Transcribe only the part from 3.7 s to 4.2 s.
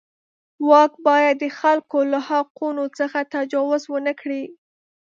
ونه